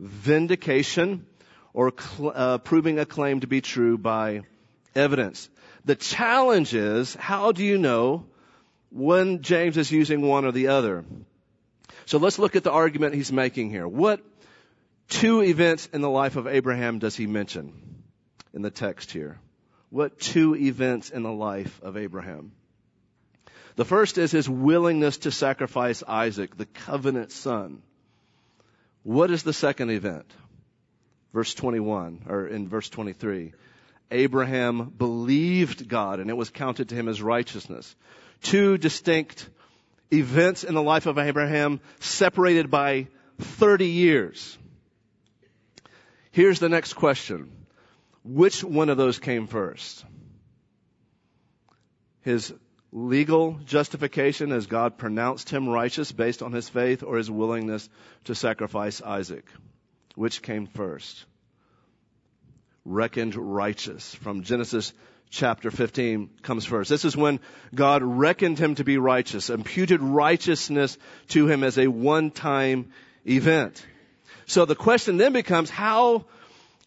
[0.00, 1.26] Vindication
[1.72, 4.42] or cl- uh, proving a claim to be true by
[4.96, 5.48] evidence.
[5.84, 8.26] The challenge is, how do you know
[8.90, 11.04] when James is using one or the other?
[12.06, 13.86] So let's look at the argument he's making here.
[13.86, 14.20] What
[15.08, 18.02] two events in the life of Abraham does he mention
[18.52, 19.38] in the text here?
[19.90, 22.52] What two events in the life of Abraham?
[23.78, 27.80] The first is his willingness to sacrifice Isaac, the covenant son.
[29.04, 30.26] What is the second event?
[31.32, 33.52] Verse 21, or in verse 23.
[34.10, 37.94] Abraham believed God and it was counted to him as righteousness.
[38.42, 39.48] Two distinct
[40.12, 43.06] events in the life of Abraham separated by
[43.38, 44.58] 30 years.
[46.32, 47.52] Here's the next question.
[48.24, 50.04] Which one of those came first?
[52.22, 52.52] His
[52.92, 57.88] legal justification as God pronounced him righteous based on his faith or his willingness
[58.24, 59.44] to sacrifice Isaac?
[60.14, 61.24] Which came first?
[62.84, 64.92] Reckoned righteous from Genesis
[65.30, 66.88] chapter 15 comes first.
[66.88, 67.40] This is when
[67.74, 70.96] God reckoned him to be righteous, imputed righteousness
[71.28, 72.90] to him as a one-time
[73.26, 73.84] event.
[74.46, 76.24] So the question then becomes how,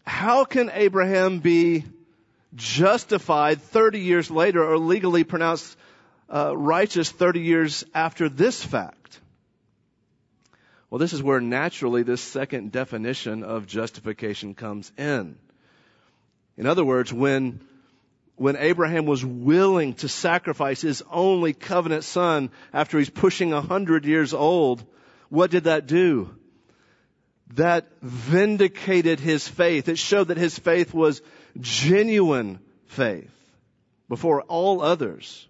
[0.04, 1.84] how can Abraham be
[2.54, 5.76] justified 30 years later or legally pronounced
[6.32, 9.20] uh, righteous 30 years after this fact?
[10.90, 15.36] Well, this is where naturally this second definition of justification comes in.
[16.56, 17.60] In other words, when,
[18.36, 24.04] when Abraham was willing to sacrifice his only covenant son after he's pushing a hundred
[24.04, 24.84] years old,
[25.28, 26.34] what did that do?
[27.54, 29.88] that vindicated his faith.
[29.88, 31.22] It showed that his faith was
[31.60, 33.30] genuine faith
[34.08, 35.46] before all others.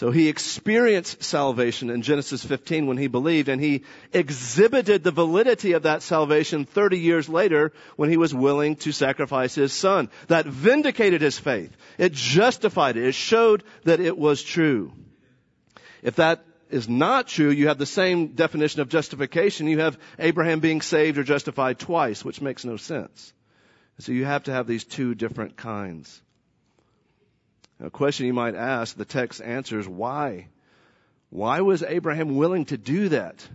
[0.00, 3.84] So he experienced salvation in Genesis 15 when he believed, and he
[4.14, 9.54] exhibited the validity of that salvation 30 years later when he was willing to sacrifice
[9.54, 10.08] his son.
[10.28, 11.76] That vindicated his faith.
[11.98, 13.08] It justified it.
[13.08, 14.90] It showed that it was true.
[16.02, 19.66] If that is not true, you have the same definition of justification.
[19.66, 23.34] You have Abraham being saved or justified twice, which makes no sense.
[23.98, 26.22] So you have to have these two different kinds.
[27.82, 30.48] A question you might ask, the text answers why?
[31.30, 33.46] Why was Abraham willing to do that?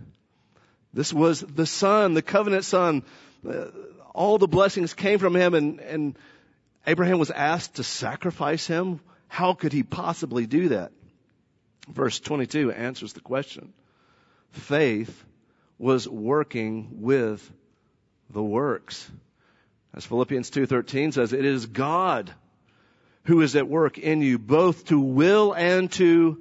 [0.92, 3.04] This was the son, the covenant son.
[3.48, 3.66] Uh,
[4.14, 6.18] all the blessings came from him and, and
[6.86, 9.00] Abraham was asked to sacrifice him.
[9.28, 10.92] How could he possibly do that?
[11.88, 13.72] Verse 22 answers the question.
[14.50, 15.24] Faith
[15.78, 17.48] was working with
[18.30, 19.08] the works.
[19.94, 22.32] As Philippians 2:13 says, it is God
[23.26, 26.38] who is at work in you, both to will and to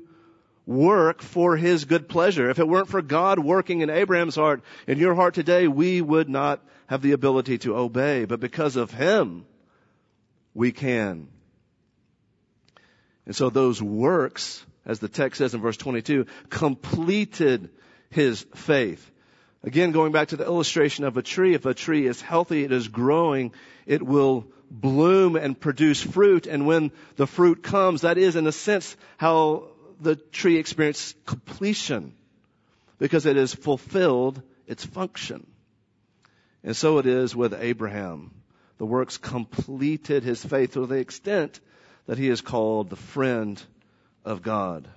[0.66, 2.50] work for his good pleasure.
[2.50, 6.30] If it weren't for God working in Abraham's heart, in your heart today, we would
[6.30, 8.26] not have the ability to obey.
[8.26, 9.46] But because of him,
[10.54, 11.28] we can.
[13.26, 17.70] And so those works, as the text says in verse 22, completed
[18.10, 19.12] his faith.
[19.64, 22.72] Again, going back to the illustration of a tree, if a tree is healthy, it
[22.72, 23.52] is growing,
[23.88, 26.48] it will bloom and produce fruit.
[26.48, 32.14] And when the fruit comes, that is in a sense how the tree experiences completion
[32.98, 35.46] because it has fulfilled its function.
[36.64, 38.32] And so it is with Abraham.
[38.78, 41.60] The works completed his faith to the extent
[42.08, 43.62] that he is called the friend
[44.24, 44.88] of God.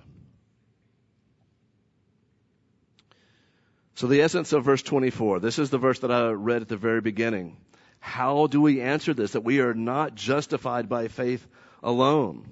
[3.95, 6.77] So the essence of verse 24, this is the verse that I read at the
[6.77, 7.57] very beginning.
[7.99, 9.31] How do we answer this?
[9.31, 11.45] That we are not justified by faith
[11.83, 12.49] alone.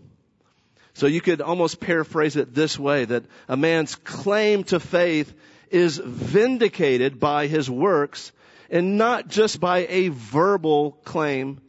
[0.93, 5.33] So you could almost paraphrase it this way, that a man's claim to faith
[5.69, 8.31] is vindicated by his works
[8.69, 11.61] and not just by a verbal claim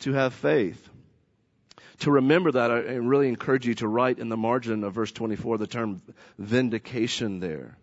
[0.00, 0.88] to have faith.
[2.00, 5.58] To remember that, I really encourage you to write in the margin of verse 24
[5.58, 6.02] the term
[6.38, 7.76] vindication there.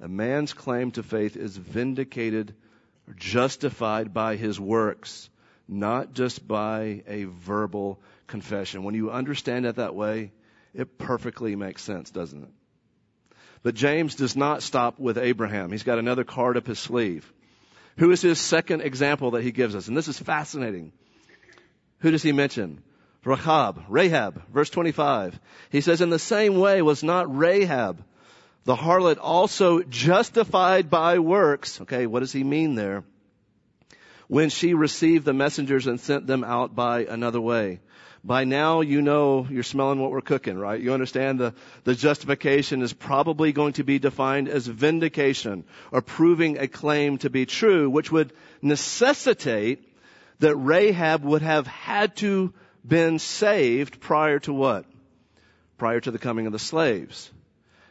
[0.00, 2.54] A man's claim to faith is vindicated
[3.16, 5.28] justified by his works,
[5.66, 8.84] not just by a verbal confession.
[8.84, 10.32] When you understand it that way,
[10.74, 12.50] it perfectly makes sense, doesn't it?
[13.62, 15.70] But James does not stop with Abraham.
[15.70, 17.30] He's got another card up his sleeve.
[17.96, 19.88] Who is his second example that he gives us?
[19.88, 20.92] And this is fascinating.
[21.98, 22.82] Who does he mention?
[23.24, 25.38] Rahab, Rahab, verse 25.
[25.70, 28.04] He says, in the same way was not Rahab
[28.68, 31.80] the harlot also justified by works.
[31.80, 33.02] Okay, what does he mean there?
[34.26, 37.80] When she received the messengers and sent them out by another way.
[38.22, 40.78] By now you know you're smelling what we're cooking, right?
[40.78, 41.54] You understand the,
[41.84, 47.30] the justification is probably going to be defined as vindication or proving a claim to
[47.30, 49.82] be true, which would necessitate
[50.40, 52.52] that Rahab would have had to
[52.86, 54.84] been saved prior to what?
[55.78, 57.30] Prior to the coming of the slaves.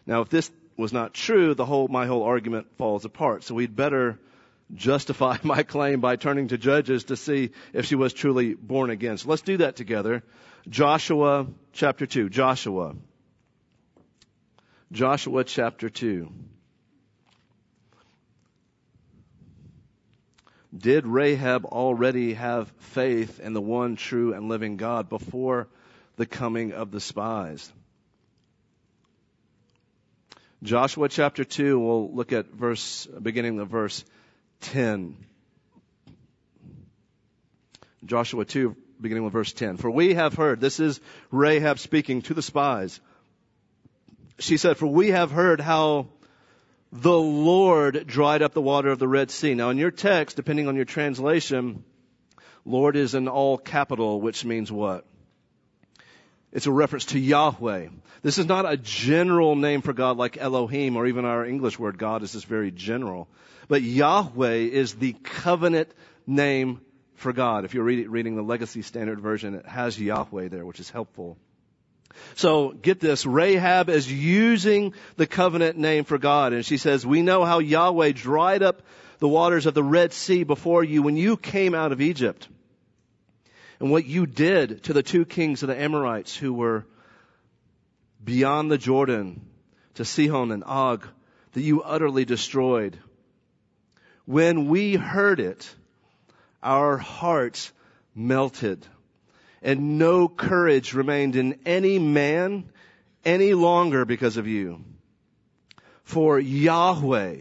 [0.06, 3.44] Now, if this was not true, the whole, my whole argument falls apart.
[3.44, 4.20] So we'd better
[4.74, 9.18] justify my claim by turning to Judges to see if she was truly born again.
[9.18, 10.24] So let's do that together.
[10.70, 12.30] Joshua chapter 2.
[12.30, 12.96] Joshua.
[14.92, 16.32] Joshua chapter 2.
[20.78, 25.68] Did Rahab already have faith in the one true and living God before
[26.18, 27.72] the coming of the spies?
[30.64, 34.04] Joshua chapter 2, we'll look at verse, beginning of verse
[34.62, 35.16] 10.
[38.06, 39.78] Joshua 2, beginning with verse 10.
[39.78, 43.00] For we have heard, this is Rahab speaking to the spies.
[44.40, 46.08] She said, for we have heard how
[46.92, 49.54] the Lord dried up the water of the Red Sea.
[49.54, 51.84] Now in your text, depending on your translation,
[52.66, 55.06] Lord is in all capital, which means what?
[56.58, 57.90] It's a reference to Yahweh.
[58.24, 62.00] This is not a general name for God like Elohim or even our English word
[62.00, 63.28] God is just very general.
[63.68, 65.92] But Yahweh is the covenant
[66.26, 66.82] name
[67.14, 67.64] for God.
[67.64, 71.38] If you're reading the Legacy Standard Version, it has Yahweh there, which is helpful.
[72.34, 77.22] So get this, Rahab is using the covenant name for God and she says, we
[77.22, 78.82] know how Yahweh dried up
[79.20, 82.48] the waters of the Red Sea before you when you came out of Egypt
[83.80, 86.86] and what you did to the two kings of the Amorites who were
[88.24, 89.46] beyond the Jordan,
[89.96, 91.08] to Sihon and Og,
[91.54, 92.98] that you utterly destroyed.
[94.26, 95.74] When we heard it,
[96.62, 97.72] our hearts
[98.14, 98.86] melted
[99.62, 102.70] and no courage remained in any man
[103.26, 104.84] any longer because of you.
[106.04, 107.38] For Yahweh,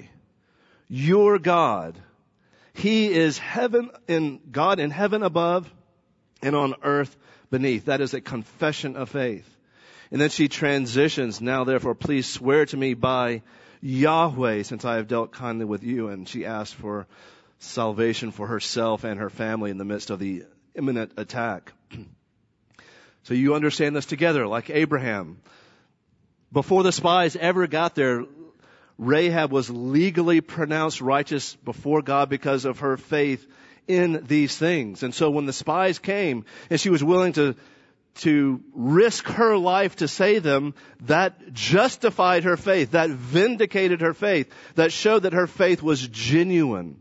[0.89, 1.99] your God,
[2.73, 5.73] He is heaven in God in heaven above
[6.43, 7.17] and on earth
[7.51, 7.87] beneath.
[7.87, 9.49] That is a confession of faith.
[10.11, 13.43] And then she transitions, now therefore please swear to me by
[13.81, 16.09] Yahweh since I have dealt kindly with you.
[16.09, 17.07] And she asks for
[17.59, 21.73] salvation for herself and her family in the midst of the imminent attack.
[23.25, 25.41] so you understand this together, like Abraham.
[26.53, 28.25] Before the spies ever got there,
[28.99, 33.47] Rahab was legally pronounced righteous before God because of her faith
[33.89, 35.03] in these things.
[35.03, 37.57] And so when the spies came and she was willing to
[38.17, 44.51] to risk her life to say them, that justified her faith, that vindicated her faith,
[44.75, 46.99] that showed that her faith was genuine.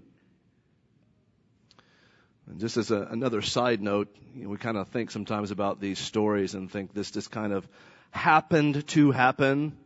[2.47, 5.79] And just as a, another side note, you know, we kind of think sometimes about
[5.79, 7.67] these stories and think this just kind of
[8.11, 9.77] happened to happen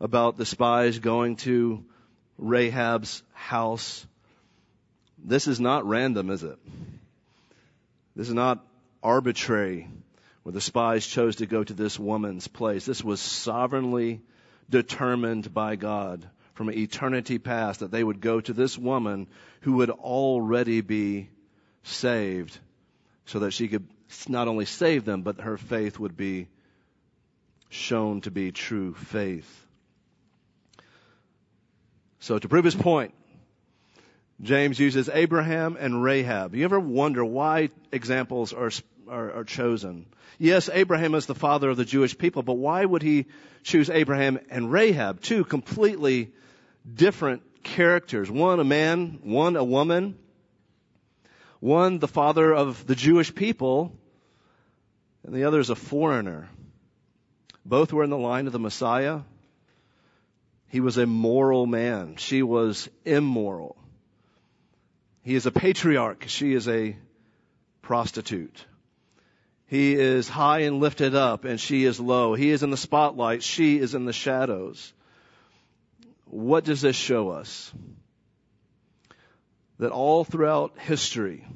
[0.00, 1.84] about the spies going to
[2.36, 4.06] Rahab's house.
[5.24, 6.58] This is not random, is it?
[8.16, 8.64] This is not
[9.02, 9.88] arbitrary
[10.42, 12.86] where the spies chose to go to this woman's place.
[12.86, 14.22] This was sovereignly
[14.70, 19.28] determined by God from eternity past that they would go to this woman
[19.60, 21.28] who would already be
[21.82, 22.58] saved
[23.26, 23.86] so that she could
[24.28, 26.48] not only save them, but her faith would be
[27.68, 29.66] shown to be true faith.
[32.20, 33.14] So to prove his point,
[34.40, 36.54] James uses Abraham and Rahab.
[36.54, 38.70] You ever wonder why examples are,
[39.08, 40.06] are, are, chosen?
[40.38, 43.26] Yes, Abraham is the father of the Jewish people, but why would he
[43.64, 45.20] choose Abraham and Rahab?
[45.20, 46.30] Two completely
[46.92, 48.30] different characters.
[48.30, 50.16] One a man, one a woman.
[51.58, 53.92] One, the father of the Jewish people,
[55.24, 56.48] and the other is a foreigner.
[57.64, 59.22] Both were in the line of the Messiah.
[60.68, 62.14] He was a moral man.
[62.16, 63.77] She was immoral.
[65.22, 66.24] He is a patriarch.
[66.28, 66.96] She is a
[67.82, 68.64] prostitute.
[69.66, 72.34] He is high and lifted up and she is low.
[72.34, 73.42] He is in the spotlight.
[73.42, 74.92] She is in the shadows.
[76.24, 77.72] What does this show us?
[79.78, 81.46] that all throughout history,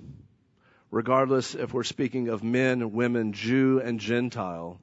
[0.90, 4.80] regardless if we're speaking of men, women, Jew, and Gentile,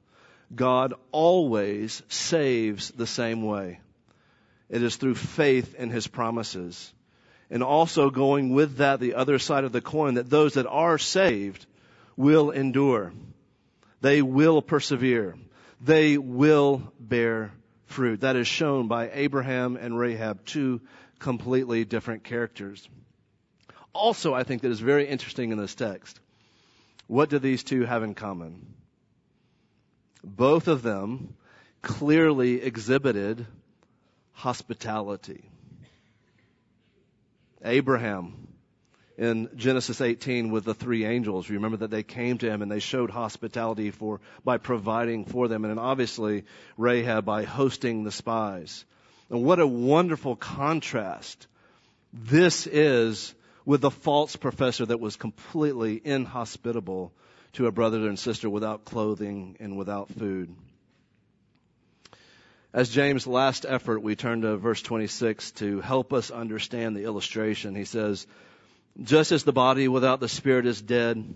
[0.54, 3.80] God always saves the same way.
[4.68, 6.92] It is through faith in His promises.
[7.50, 10.98] And also going with that, the other side of the coin, that those that are
[10.98, 11.66] saved
[12.16, 13.12] will endure.
[14.00, 15.36] They will persevere.
[15.80, 17.50] They will bear
[17.86, 18.20] fruit.
[18.20, 20.80] That is shown by Abraham and Rahab, two
[21.18, 22.88] completely different characters
[23.92, 26.20] also I think that is very interesting in this text.
[27.06, 28.74] What do these two have in common?
[30.22, 31.34] Both of them
[31.82, 33.46] clearly exhibited
[34.32, 35.44] hospitality.
[37.64, 38.48] Abraham
[39.20, 41.50] in Genesis 18 with the three angels.
[41.50, 45.66] Remember that they came to him and they showed hospitality for, by providing for them.
[45.66, 46.44] And obviously
[46.78, 48.84] Rahab by hosting the spies.
[49.28, 51.46] And what a wonderful contrast
[52.12, 53.34] this is
[53.64, 57.12] with the false professor that was completely inhospitable
[57.52, 60.54] to a brother and sister without clothing and without food.
[62.72, 67.74] As James' last effort, we turn to verse 26 to help us understand the illustration.
[67.74, 68.26] He says,
[69.02, 71.34] just as the body without the spirit is dead,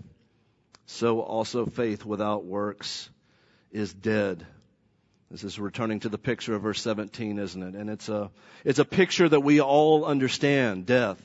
[0.85, 3.09] so also faith without works
[3.71, 4.45] is dead.
[5.29, 7.75] This is returning to the picture of verse 17, isn't it?
[7.75, 8.31] And it's a,
[8.63, 11.21] it's a picture that we all understand, death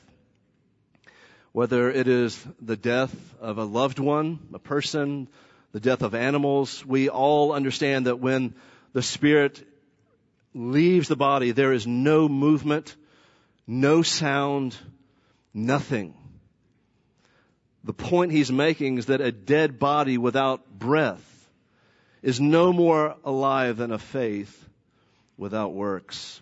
[1.51, 5.27] whether it is the death of a loved one, a person,
[5.73, 8.53] the death of animals, we all understand that when
[8.93, 9.61] the spirit
[10.53, 12.95] leaves the body, there is no movement,
[13.67, 14.75] no sound,
[15.53, 16.13] nothing.
[17.83, 21.27] The point he's making is that a dead body without breath
[22.21, 24.69] is no more alive than a faith
[25.37, 26.39] without works.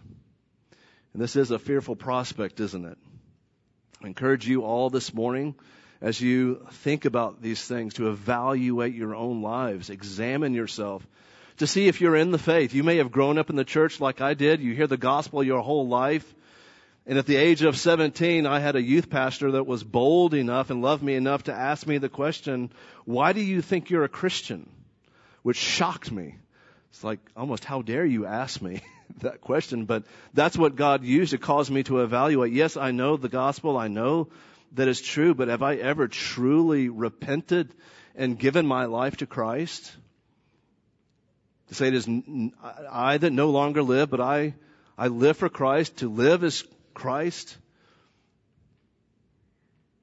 [1.14, 2.98] And this is a fearful prospect, isn't it?
[4.04, 5.56] I encourage you all this morning
[6.02, 11.06] as you think about these things to evaluate your own lives, examine yourself
[11.60, 12.74] to see if you're in the faith.
[12.74, 14.62] You may have grown up in the church like I did.
[14.62, 16.34] You hear the gospel your whole life.
[17.06, 20.70] And at the age of 17, I had a youth pastor that was bold enough
[20.70, 22.72] and loved me enough to ask me the question,
[23.06, 24.70] why do you think you're a Christian?
[25.42, 26.36] Which shocked me
[26.92, 28.82] It's like almost, how dare you ask me
[29.22, 29.86] that question?
[29.86, 30.04] But
[30.34, 32.54] that's what God used to cause me to evaluate.
[32.54, 33.78] Yes, I know the gospel.
[33.78, 34.30] I know
[34.74, 37.74] that it's true, but have I ever truly repented
[38.16, 39.92] and given my life to Christ?
[41.70, 42.08] To say it is
[42.92, 44.56] I that no longer live, but I,
[44.98, 45.98] I live for Christ.
[45.98, 46.64] To live is
[46.94, 47.58] Christ.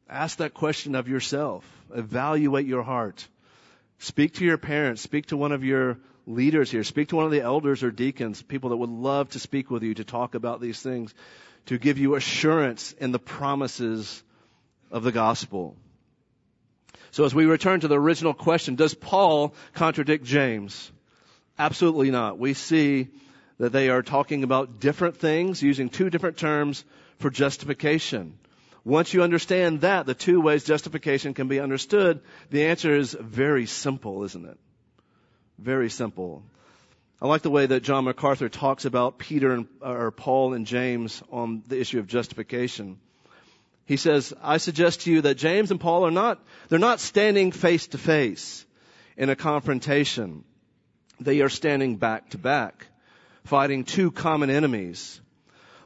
[0.09, 1.65] Ask that question of yourself.
[1.95, 3.27] Evaluate your heart.
[3.99, 5.03] Speak to your parents.
[5.03, 6.85] Speak to one of your leaders here.
[6.85, 9.83] Speak to one of the elders or deacons, people that would love to speak with
[9.83, 11.15] you to talk about these things,
[11.67, 14.23] to give you assurance in the promises
[14.91, 15.77] of the gospel.
[17.11, 20.93] So as we return to the original question, does Paul contradict James?
[21.59, 22.39] Absolutely not.
[22.39, 23.09] We see
[23.59, 26.85] that they are talking about different things using two different terms
[27.19, 28.39] for justification.
[28.85, 33.67] Once you understand that, the two ways justification can be understood, the answer is very
[33.67, 34.59] simple, isn't it?
[35.59, 36.45] Very simple.
[37.21, 41.23] I like the way that John MacArthur talks about Peter and, or Paul and James
[41.33, 42.99] on the issue of justification.
[43.87, 47.53] He says, I suggest to you that James and Paul are not, they're not standing
[47.53, 48.67] face to face
[49.17, 50.45] in a confrontation.
[51.21, 52.87] They are standing back to back,
[53.45, 55.21] fighting two common enemies.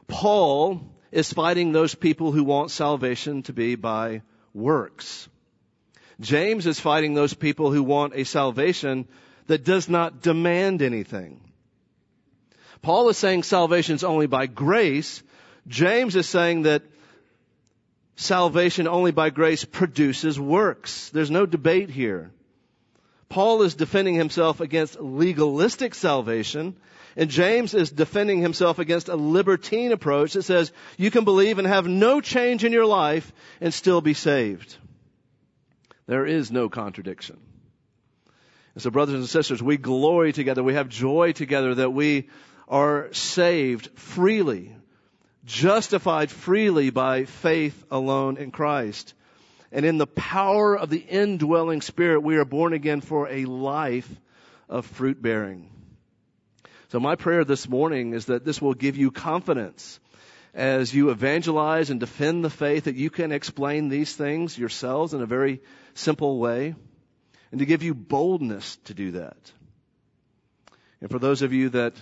[0.07, 4.21] Paul is fighting those people who want salvation to be by
[4.53, 5.29] works.
[6.19, 9.07] James is fighting those people who want a salvation
[9.47, 11.41] that does not demand anything.
[12.81, 15.23] Paul is saying salvation is only by grace.
[15.67, 16.83] James is saying that
[18.15, 21.09] salvation only by grace produces works.
[21.09, 22.31] There's no debate here.
[23.31, 26.75] Paul is defending himself against legalistic salvation,
[27.15, 31.65] and James is defending himself against a libertine approach that says you can believe and
[31.65, 34.75] have no change in your life and still be saved.
[36.07, 37.39] There is no contradiction.
[38.75, 40.61] And so, brothers and sisters, we glory together.
[40.61, 42.27] We have joy together that we
[42.67, 44.75] are saved freely,
[45.45, 49.13] justified freely by faith alone in Christ.
[49.71, 54.09] And in the power of the indwelling Spirit, we are born again for a life
[54.67, 55.69] of fruit bearing.
[56.89, 59.99] So my prayer this morning is that this will give you confidence
[60.53, 65.21] as you evangelize and defend the faith that you can explain these things yourselves in
[65.21, 65.61] a very
[65.93, 66.75] simple way
[67.51, 69.37] and to give you boldness to do that.
[70.99, 71.95] And for those of you that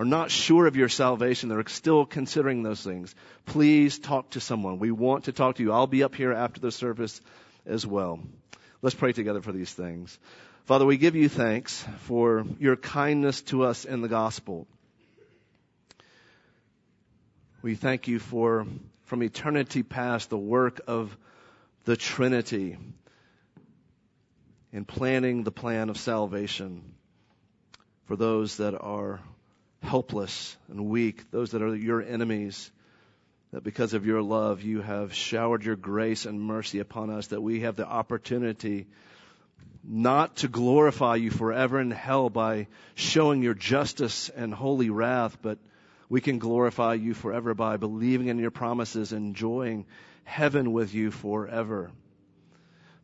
[0.00, 4.78] are not sure of your salvation, they're still considering those things, please talk to someone.
[4.78, 5.72] We want to talk to you.
[5.72, 7.20] I'll be up here after the service
[7.66, 8.18] as well.
[8.80, 10.18] Let's pray together for these things.
[10.64, 14.66] Father, we give you thanks for your kindness to us in the gospel.
[17.60, 18.66] We thank you for,
[19.04, 21.14] from eternity past, the work of
[21.84, 22.78] the Trinity
[24.72, 26.94] in planning the plan of salvation
[28.06, 29.20] for those that are
[29.82, 32.70] helpless and weak, those that are your enemies,
[33.52, 37.42] that because of your love you have showered your grace and mercy upon us, that
[37.42, 38.86] we have the opportunity
[39.82, 45.58] not to glorify you forever in hell by showing your justice and holy wrath, but
[46.08, 49.86] we can glorify you forever by believing in your promises, and enjoying
[50.24, 51.90] heaven with you forever.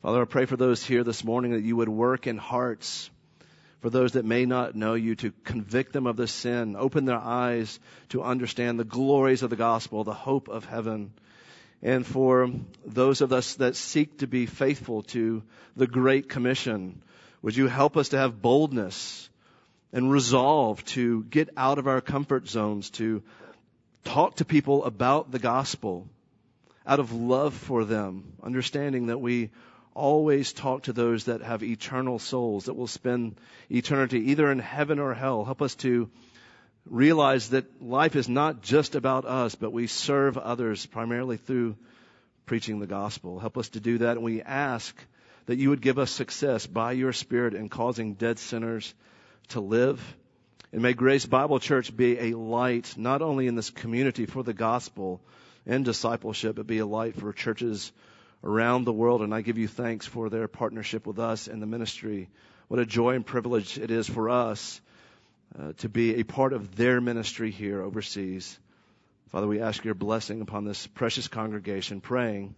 [0.03, 3.11] Father, I pray for those here this morning that you would work in hearts
[3.81, 7.18] for those that may not know you to convict them of the sin, open their
[7.18, 11.12] eyes to understand the glories of the gospel, the hope of heaven.
[11.83, 12.51] And for
[12.85, 15.43] those of us that seek to be faithful to
[15.77, 17.03] the Great Commission,
[17.43, 19.29] would you help us to have boldness
[19.93, 23.22] and resolve to get out of our comfort zones, to
[24.05, 26.09] talk to people about the gospel
[26.87, 29.51] out of love for them, understanding that we
[29.97, 33.40] always talk to those that have eternal souls that will spend
[33.70, 35.44] eternity either in heaven or hell.
[35.44, 36.11] Help us to
[36.84, 41.76] realize that life is not just about us, but we serve others primarily through
[42.44, 43.40] preaching the gospel.
[43.40, 44.16] Help us to do that.
[44.16, 44.94] And we ask
[45.47, 48.94] that you would give us success by your Spirit in causing dead sinners
[49.49, 50.01] to live.
[50.72, 54.55] And may Grace Bible Church be a light, not only in this community for the
[54.55, 55.20] gospel
[55.64, 57.92] and discipleship, but be a light for churches
[58.43, 61.66] around the world, and I give you thanks for their partnership with us in the
[61.66, 62.28] ministry.
[62.68, 64.80] What a joy and privilege it is for us
[65.59, 68.59] uh, to be a part of their ministry here overseas.
[69.28, 72.55] Father, we ask your blessing upon this precious congregation, praying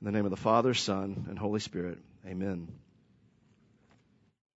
[0.00, 1.98] in the name of the Father, Son, and Holy Spirit.
[2.26, 2.68] Amen.